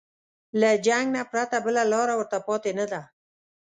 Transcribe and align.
له 0.59 0.69
جنګ 0.85 1.05
نه 1.15 1.21
پرته 1.31 1.57
بله 1.65 1.81
لاره 1.91 2.13
ورته 2.17 2.37
پاتې 2.47 2.71
نه 2.79 2.85
ده. 2.91 3.01